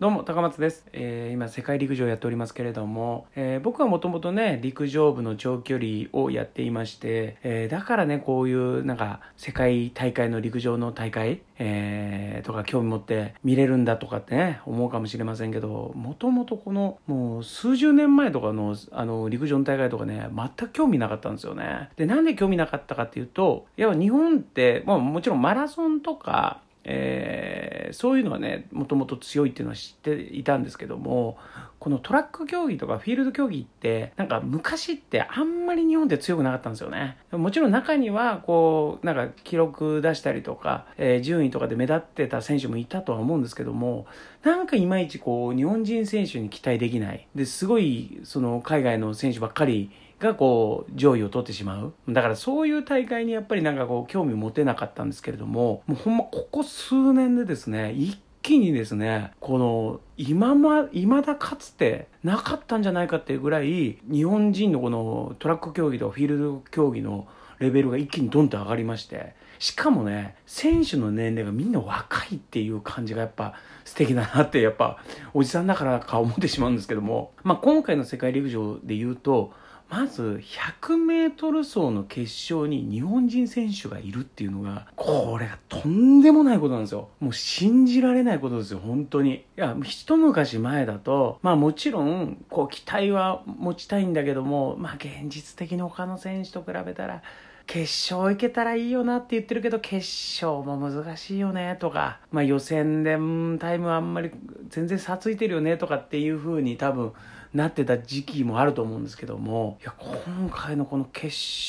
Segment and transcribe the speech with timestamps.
[0.00, 0.86] どうも、高松です。
[0.92, 21.90] えー今、世界陸上やっておりますけれども、えー僕はもともとね、陸上部の長距離をやっていまして、えーだからね、こういう、なんか、世界大会の陸上の大会、えーとか興味持って見れるんだとかってね、思うかもしれませんけど、もともとこの、もう数十年前とかの、あの、陸上の大会とかね、全く興味なかったんですよね。
[21.96, 31.38] で、なんで興味なかったかっていうと、やっぱ日本って、まあもちろんマラソンとか、えーそういうのはねもともと強いっていうのは知っていたんですけども
[31.78, 37.16] このトラック競技とかフィールド競技ってなんか昔ってあんまり日本で強くなかったんですよね。
[37.30, 44.06] もちろん中にはこうなんか記録出したりとか、えー順位とかで目立ってた選手もいたとは思うんですけども
[44.42, 47.26] なんかいまいちこう日本人選手に期待できない。
[47.34, 51.94] ですごいその海外の選手ばっかりがこう上位を取ってしまう。
[52.08, 67.28] だからそういう大会にやっぱりなんかこう興味持てなかったんですけれどももうほんまここ数年でですね一気にですねこの今ま未だかつてなかったんじゃないかっていうぐらい日本人のこのトラック競技とフィールド競技の
[67.58, 74.98] レベルが一気にドンと上がりましてしかもね選手の年齢がみんな若いっていう感じがやっぱ素敵だなってやっぱ
[75.34, 79.52] おじさんだからか思ってしまうんですけども、まあ、今回の世界陸上で言うと
[79.88, 80.42] まず
[80.82, 87.08] 100m 走の決勝に日本人選手がいるっていうのがこれがとんでもないことなんですよ。
[87.20, 89.36] もう信じられないことですよ本当に。
[89.36, 97.22] いや一昔前だとまあもちろんこう期待は持ちたいんだけどもまあ現実的に他の選手と比べたら
[97.68, 97.82] 決
[98.14, 99.98] 勝行けたらいいよなって言ってるけど決
[100.42, 103.18] 勝も難しいよねとか、まあ、予選で
[103.58, 104.30] タイムあんまり
[104.70, 107.12] 全然差ついてるよねとかっていう風に多分
[107.58, 111.26] なってた時期もあると思うんですけどもいや今回のこの決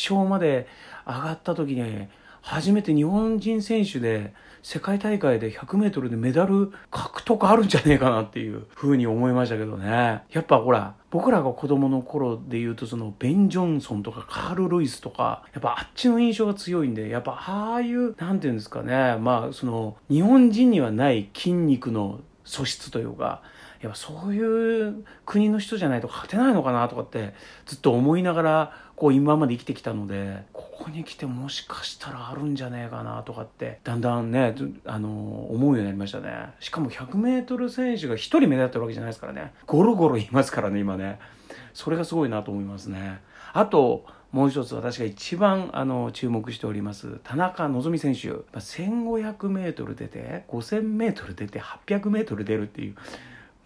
[0.10, 0.68] 勝まで
[1.06, 2.08] 上がった時に
[2.42, 10.22] 初めて日本人選手で世界大会で 100m でメダル獲得あるんじゃねえかなっていう風に思いましたけどね。
[10.32, 23.42] やっぱほら僕らが子供の頃で言うとそのベン・ジョンソンとかカール・ルイスとかやっぱあっちの印象が強いんでやっぱああいうなんていうんですかねまあその日本人にはない筋肉の素質というか
[23.82, 27.34] やっぱそういう国の人じゃないと勝てないのかなとかって
[27.66, 36.50] ずっと思いながらこう今まで生きてきたのでここに来てもしかしたらあるんじゃねえかなとかってだんだんねあの思うようになりましたね。
[36.60, 39.54] しかも 100m 選手が1人目立ってるわけじゃないですからね。
[39.66, 41.20] ゴロゴロいますからね今ね。
[41.74, 43.22] それがすごいなと思いますね。
[43.54, 48.30] あともう一つ私が一番あの注目しております田中希実選手。
[48.58, 52.96] 1500m 出て 5000m 出て 800m 出るっていう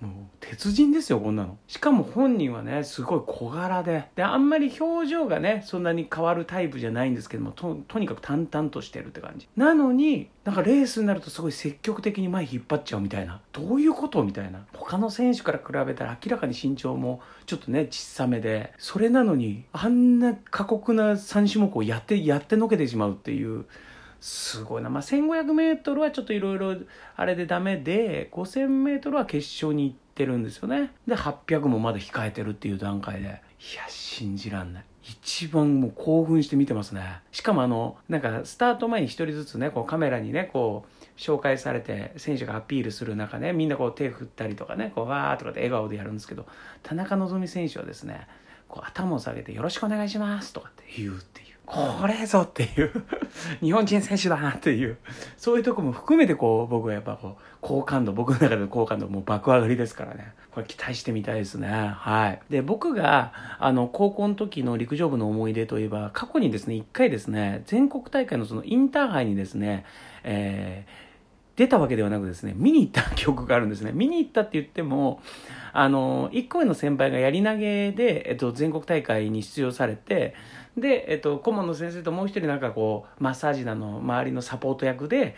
[0.07, 1.57] もう鉄人ですよこんなの。
[1.67, 4.09] しかも本人はねすごい小柄で。
[4.15, 9.47] であんまり表情がねそんなに変わるタイプじゃないんですけどもととにかく淡々としてるって感じ。
[9.55, 13.41] なのになんかレースになるとすごい積極的に前引っ張っちゃうみたいな。
[13.51, 14.65] どういうことみたいな。
[14.73, 18.73] 他の選手から比べたら明らかに身長もちょっとね小さめで。
[18.77, 23.65] それなのにあんな過酷な3種目をやってやってのけてしまうっていう。
[24.23, 26.77] すごいな、まあ、1500m はちょっといろいろ
[27.17, 30.93] あれでダメで 5000m は決勝に行ってるんですよね。
[31.05, 33.27] で800もまだ控えてるっていう段階で。
[33.27, 34.85] いや信じらんない。
[35.03, 37.19] 一番もう興奮して見てますね。
[37.33, 46.45] しかもあのなんかスタート前に一人ずつねこうカメラにねこう紹介されて選手がアピールする中ねみんなこう手振ったりとかねこうわーとかって笑顔でやるんですけど
[46.81, 48.25] 田中希実選手はですね
[48.69, 51.21] こう頭を下げて「よろしくお願いします」とかって言う
[51.73, 52.91] これぞっていう
[53.61, 54.97] 日本人選手だなっていう
[55.37, 60.33] そういうとこも含めてこう僕はやっぱこう好感度僕の中での好感度もう爆上がりですからね。
[60.51, 61.67] これ期待してみたいですね。
[61.67, 62.41] はい。
[62.49, 69.85] で僕があの高校の時の陸上部の思い出といえば過去にですね1回ですね全国大会のそのインターハイにですね
[70.23, 71.13] えー
[71.55, 73.91] 出たわけではなくですね、見に行った記憶があるんですね。
[73.93, 75.21] 見に行ったって言っても、
[75.71, 80.33] あの、1個上の先輩がやり投げで、えっと、全国大会に出場されて、
[80.77, 85.35] で、えっと、顧問の先生ともう一人なんかこう、マッサージなの周りのサポート役で、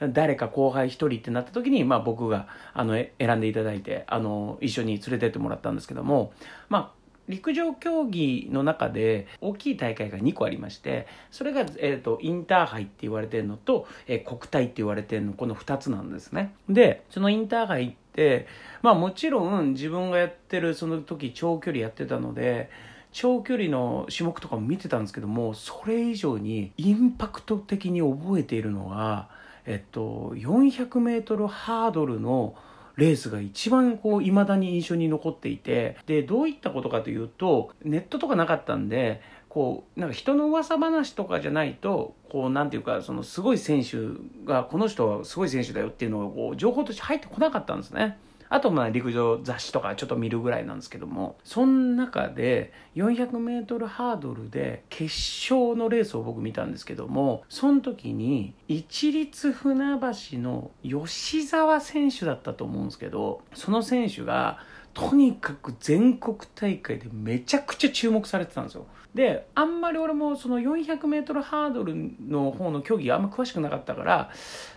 [0.00, 6.32] 誰か後輩一人ってなった時に、まあ僕が、あの、選んでいただいて、あの、一緒に連れてってもらったんですけども、
[6.68, 6.98] まあ、
[7.28, 16.54] 陸上競技の中で大きい大会が2個ありましてそれが、えー、とインターハイって言われてるのと、えー国体って言われてるのこの2つなんですね。
[16.68, 18.46] でそのインターハイって
[18.82, 22.70] まあもちろん自分がやってるその時長距離やってたので
[23.12, 29.28] 長距離の種目とかも見てたんですけどもそれ以上にインパクト的に覚えているのは
[29.66, 32.54] えっと 400m ハードルの
[32.96, 43.96] レースが一番こう未だに印象に残っていてでどういったことかというとネットとかなかったんでこうなんか人の噂話とかじゃないとこうなんていうかそのすごい選手
[44.44, 48.18] がこの人はすごい選手だよっていうのがこう情報として入ってこなかったんですね。
[48.50, 55.12] あとまあ陸上雑誌とかちょっと見るぐらいなんですけども、その中で 400m ハードルで決
[55.52, 64.58] 勝のレースを僕見たんですけども、その時に一律船橋の吉沢選手だったと思うんですけど、その選手が
[64.98, 68.86] とにかく全国大会でめちゃくちゃ注目されてたんですよ。
[69.14, 71.94] で、あんまり俺もその400メートルハードル
[72.26, 74.30] の方の競技あんま詳しくなかったから、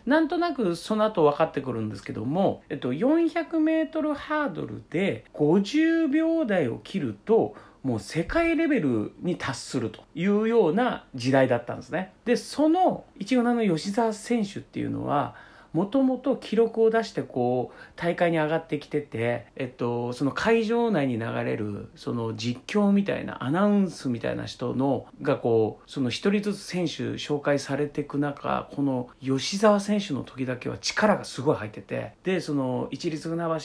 [0.05, 12.13] なんとなくその後分かってくるんですけども、えっと、400メートルハードルで50秒台を切ると、もう世界レベルに達するというような時代だったんですね。
[12.25, 15.33] で、その一応の吉沢選手っていうのは、
[15.73, 33.57] もともと記録を出してこう大会に上がってきてて、えっと、その会場内に流れるその実況みたいなアナウンスみたいな人のがこうその一人ずつ選手紹介されていく中この吉沢選手の時だけは力がすごい入っててでその一律船橋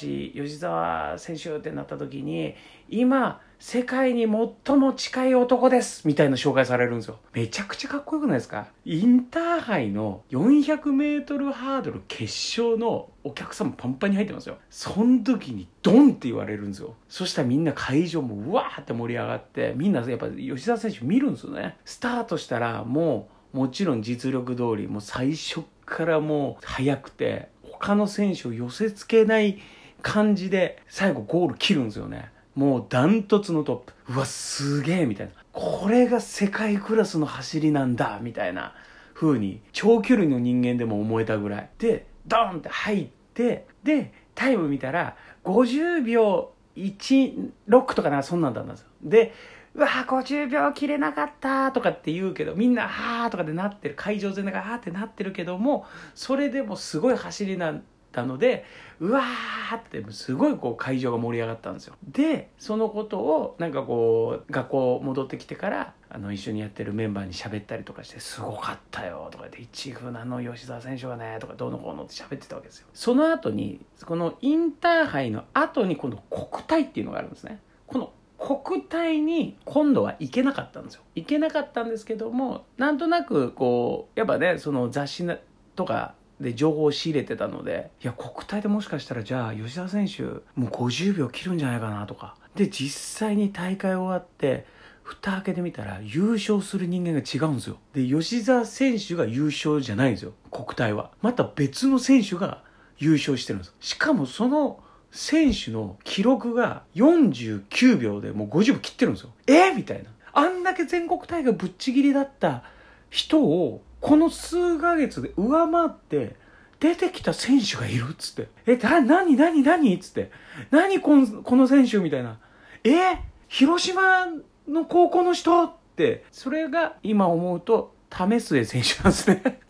[0.45, 2.55] 吉沢選手ってなった時に
[2.89, 4.27] 今世界に
[4.65, 7.19] 最も近い男ですみたいな紹介されるんですよ。
[7.33, 8.69] めちゃくちゃかっこよくないですか？
[8.85, 12.25] インターハイの400メートルハードル決
[12.61, 14.59] 勝のお客さんもパンパンに入ってますよ。
[14.69, 16.95] その時にドンって言われるんですよ。
[17.09, 21.77] そしたらみんな会場もうわーって盛り上がって、みんなやっぱ吉田選手見るんですよね。
[21.85, 29.59] スタートしたらもうもちろん実力通り、もう最初からもう速くて、他の選手を寄せ付けない
[30.03, 32.31] 感じで最後ゴール切るんですよね。
[32.57, 33.77] もうダントツのトッ
[34.07, 34.13] プ。
[34.15, 35.33] うわ、すげえみたいな。
[35.53, 38.75] これが世界クラスの走りなんだみたいな
[39.15, 41.71] 風に、長距離の人間でも思えたぐらい。
[41.79, 48.89] で、ドーンって入って、で、タイム見たら、50秒16とかなそんなんだったんですよ。
[49.03, 49.35] で、
[49.75, 57.83] うわー50秒切れなかったとかって言うけど、みんな、はーとかでなってる、会場全体がはーってなってるけども、それでもすごい走りなん
[58.17, 58.65] たので
[58.99, 61.95] うわーってすごいこう会場が盛り上がったんですよ。
[62.09, 72.89] でそのことをなんかこう学校戻ってきてからあの一緒にやってるメンバーに喋ったりとかして「すごかったよ」とか言って「一風なの吉沢選手がね」とかどうのこうのって喋ってたわけですよ。
[72.95, 77.61] その後にこのインターハイの後に今度国体っていうのがあるんですね。
[77.87, 81.03] この国体に今度は行けなかったんですよ。
[81.15, 85.27] 行けなかったんですけどもなんとなくこうやっぱねその雑誌
[85.75, 92.37] とかで情報を仕入れてたのでいや国体でもしかしたらじゃあ吉田選手もう50秒切るんじゃないかなとか。
[92.55, 94.67] で実際に大会終わって
[95.03, 97.79] 蓋開けてみたら優勝する人間が違うんですよ。
[97.95, 101.11] で吉田選手が優勝じゃないんですよ国体は。
[101.23, 102.63] また別の選手が
[102.99, 103.75] 優勝してるんです。
[103.81, 104.81] しかもその
[105.13, 109.31] 選手の記録が49秒でもう50秒切ってるんですよ。
[109.47, 109.73] え？
[109.73, 110.11] みたいな。
[110.33, 112.65] あんだけ全国大会ぶっちぎりだった
[113.09, 116.37] 人をこの数ヶ月で上回って
[116.79, 118.49] 出てきた選手がいるっつって。
[118.65, 120.31] え、な、なになになにっつって。
[120.71, 122.39] 何このこの選手みたいな。
[122.85, 123.19] え
[123.49, 124.27] 広島
[124.69, 125.65] の高校の人？
[125.65, 129.61] って、それが今思うと、為末選手なんですね。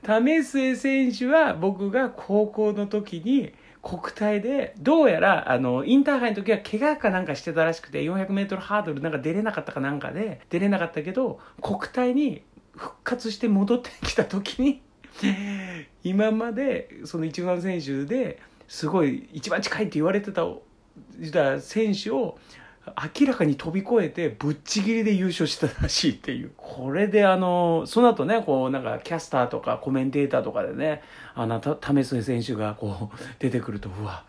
[0.02, 12.42] 為末選手は僕が高校の時に国体で、どうやら、あの、インターハイの時は怪我かなんかしてたらしくて、400メートルハードルなんか出れなかったかなんかで、出れなかったけど、国体に
[12.76, 14.82] 復活して戻ってきた時に
[16.04, 18.38] 今までその一番選手で
[18.68, 20.44] すごい一番近いって言われてた
[21.60, 22.38] 選手を
[23.18, 26.52] 明らかに飛び越えてぶっちぎりで優勝したらしいっていう。
[26.56, 31.02] これであの、その後ね、こうなんかキャスターとかコメンテーターとかでね、
[31.34, 34.24] あの、為末選手がこう出てくると、うわ、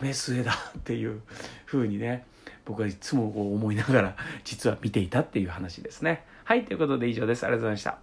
[0.00, 1.20] 為末だっていう
[1.66, 2.24] 風にね、
[2.64, 6.24] 僕はいつもこう思いながら実は見ていたっていう話ですね。
[6.44, 7.44] はい、ということで以上です。
[7.44, 7.98] ありがとうございました。